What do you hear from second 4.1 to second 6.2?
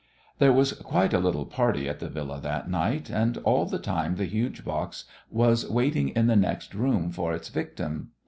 the huge box was waiting